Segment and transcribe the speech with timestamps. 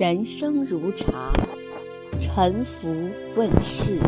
[0.00, 1.30] 人生如茶，
[2.18, 2.88] 沉浮
[3.36, 3.98] 问世。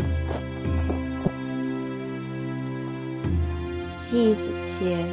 [3.79, 5.07] 西子谦。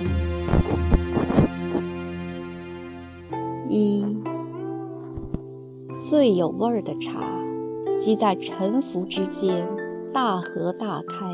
[3.68, 4.06] 一
[6.08, 7.20] 最有味儿的茶，
[8.00, 9.68] 即在沉浮之间，
[10.14, 11.30] 大合大开，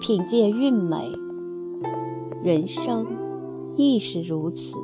[0.00, 1.10] 品见韵美。
[2.44, 3.04] 人生
[3.74, 4.78] 亦是如此，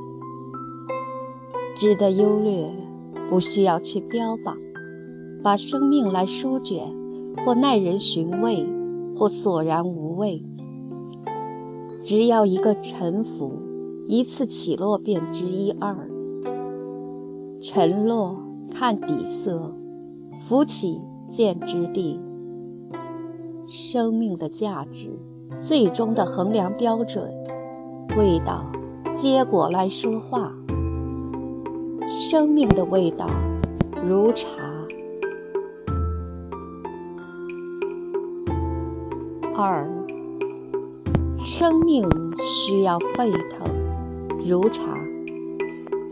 [1.76, 2.89] 值得优劣。
[3.30, 4.56] 不需要去标榜，
[5.40, 6.82] 把生命来书卷，
[7.38, 8.66] 或耐人寻味，
[9.16, 10.44] 或索然无味。
[12.02, 13.52] 只要一个沉浮，
[14.08, 15.96] 一次起落便知一二。
[17.62, 18.36] 沉落
[18.74, 19.72] 看底色，
[20.40, 22.18] 浮起见质地。
[23.68, 25.16] 生命的价值，
[25.60, 27.32] 最终的衡量标准，
[28.18, 28.66] 味道、
[29.14, 30.52] 结果来说话。
[32.22, 33.26] 生命的味道，
[34.06, 34.46] 如茶。
[39.56, 39.88] 二，
[41.38, 42.06] 生命
[42.38, 43.66] 需要沸腾，
[44.46, 44.82] 如茶。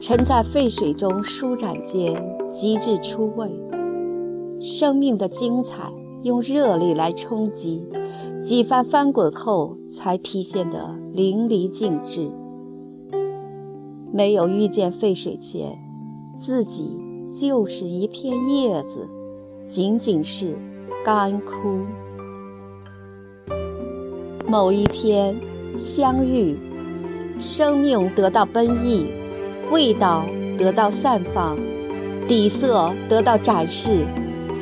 [0.00, 2.16] 沉在沸水中舒展间，
[2.50, 3.46] 极致出味。
[4.62, 7.86] 生命的精彩，用热力来冲击，
[8.42, 12.30] 几番翻滚后，才体现得淋漓尽致。
[14.10, 15.86] 没有遇见沸水前。
[16.38, 16.96] 自己
[17.36, 19.08] 就是一片叶子，
[19.68, 20.54] 仅仅是
[21.04, 21.80] 干枯。
[24.46, 25.36] 某一天
[25.76, 26.56] 相遇，
[27.36, 29.06] 生命得到奔逸，
[29.72, 30.24] 味道
[30.56, 31.58] 得到散放，
[32.28, 34.06] 底色得到展示，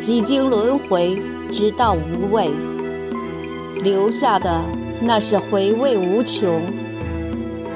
[0.01, 1.19] 几经轮回，
[1.51, 2.51] 直到无味，
[3.83, 4.63] 留下的
[5.03, 6.61] 那是回味无穷。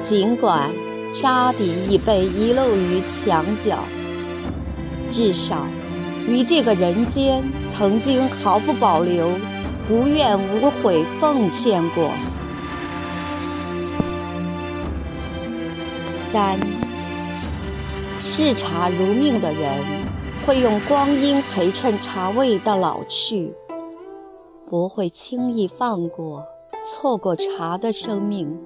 [0.01, 0.71] 尽管。
[1.13, 3.79] 沙底已被遗漏于墙角，
[5.09, 5.67] 至少
[6.25, 7.43] 于这个人间
[7.75, 9.29] 曾经毫不保留、
[9.89, 12.09] 无怨无悔奉献过。
[16.31, 16.57] 三，
[18.17, 19.69] 视茶如命的人，
[20.45, 23.53] 会用光阴陪衬茶味到老去，
[24.69, 26.41] 不会轻易放过、
[26.85, 28.57] 错过茶的生命。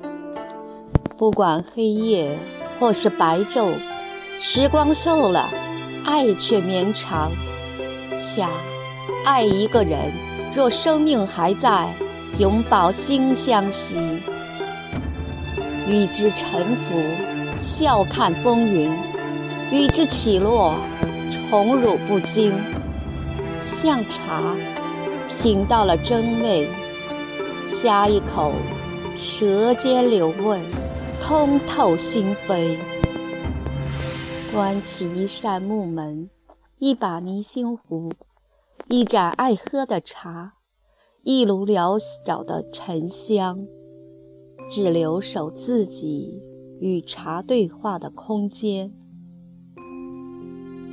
[1.17, 2.37] 不管黑夜
[2.77, 3.69] 或是白昼，
[4.37, 5.49] 时光瘦了，
[6.03, 7.31] 爱却绵长。
[8.19, 8.49] 恰
[9.23, 10.11] 爱一个人，
[10.53, 11.87] 若生命还在，
[12.37, 13.97] 永葆心相惜。
[15.87, 16.99] 与之沉浮，
[17.61, 18.91] 笑看风云；
[19.71, 20.73] 与之起落，
[21.49, 22.51] 宠辱不惊。
[23.81, 24.43] 像茶，
[25.41, 26.67] 品到了真味，
[27.81, 28.51] 呷一口，
[29.17, 30.59] 舌尖留味。
[31.27, 32.77] 通透心扉，
[34.53, 36.29] 关起一扇木门，
[36.77, 38.11] 一把泥心壶，
[38.89, 40.53] 一盏爱喝的茶，
[41.23, 41.97] 一炉缭
[42.27, 43.65] 绕的沉香，
[44.69, 46.43] 只留守自己
[46.79, 48.93] 与茶对话的空间。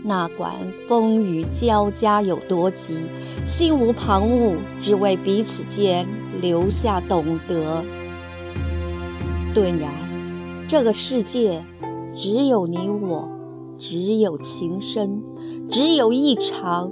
[0.02, 0.54] 那管
[0.88, 2.96] 风雨交加有多急，
[3.44, 6.08] 心无旁骛，只为彼此间
[6.40, 7.84] 留下懂得。
[9.52, 10.11] 顿然。
[10.72, 11.62] 这个世界，
[12.14, 13.28] 只有你我，
[13.76, 15.22] 只有情深，
[15.68, 16.90] 只有一场，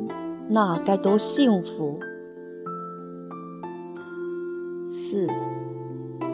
[0.51, 1.99] 那该多幸福！
[4.85, 5.27] 四，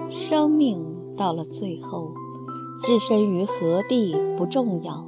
[0.08, 0.84] 生命
[1.16, 2.12] 到了最后，
[2.82, 5.06] 置身于何地不重要，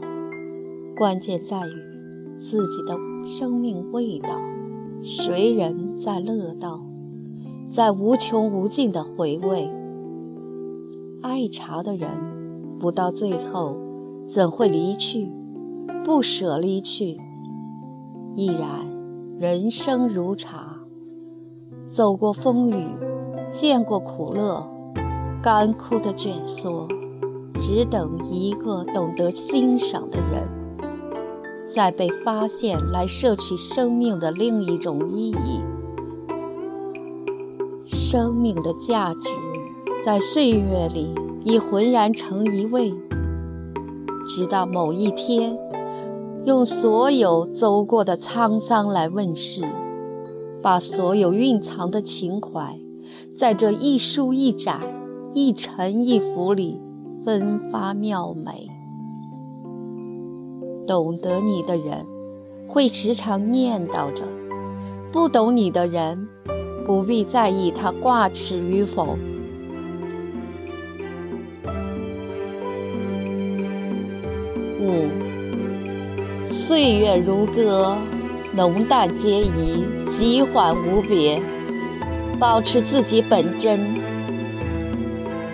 [0.96, 2.96] 关键在于自己的
[3.26, 4.28] 生命味道。
[5.02, 6.86] 谁人在乐道，
[7.68, 9.68] 在无穷无尽的回味。
[11.20, 12.08] 爱茶的人，
[12.78, 13.76] 不到最后，
[14.28, 15.32] 怎会离去？
[16.04, 17.20] 不舍离去。
[18.36, 18.86] 亦然，
[19.36, 20.76] 人生如茶，
[21.90, 22.86] 走过风雨，
[23.50, 24.64] 见过苦乐，
[25.42, 26.86] 干枯的卷缩，
[27.60, 30.48] 只等一个懂得欣赏的人，
[31.68, 35.60] 再被发现来摄取生命的另一种意义。
[37.84, 39.28] 生命的价值。
[40.04, 41.12] 在岁月里
[41.44, 42.92] 已浑然成一味，
[44.26, 45.56] 直到某一天，
[46.44, 49.62] 用所有走过的沧桑来问世，
[50.60, 52.78] 把所有蕴藏的情怀，
[53.34, 54.80] 在这一书一展、
[55.32, 56.80] 一沉一浮里
[57.24, 58.68] 分发妙美。
[60.86, 62.04] 懂得你的人，
[62.66, 64.24] 会时常念叨着；
[65.12, 66.26] 不懂你的人，
[66.84, 69.16] 不必在意他挂齿与否。
[76.42, 77.96] 岁月如歌，
[78.54, 81.40] 浓淡皆宜，急缓无别。
[82.38, 83.80] 保持自己本真，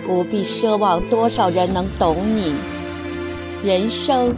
[0.05, 2.53] 不必奢望多少人能懂你。
[3.63, 4.35] 人生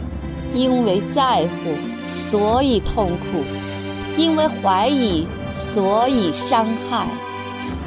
[0.54, 1.74] 因为在乎，
[2.10, 3.42] 所以痛苦；
[4.16, 7.06] 因为怀疑，所以伤害；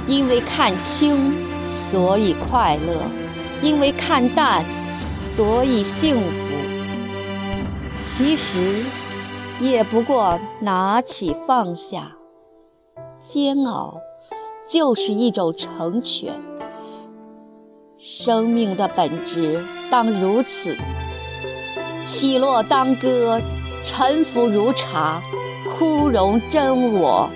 [0.07, 1.33] 因为看清，
[1.71, 2.93] 所以快乐；
[3.63, 4.63] 因为看淡，
[5.35, 6.60] 所以幸福。
[8.03, 8.83] 其实，
[9.59, 12.15] 也不过拿起放下，
[13.23, 13.99] 煎熬。
[14.67, 16.33] 就是一种成全。
[17.97, 20.77] 生命的本质当如此：
[22.05, 23.41] 起落当歌，
[23.83, 25.21] 沉浮如茶，
[25.77, 27.29] 枯荣真我。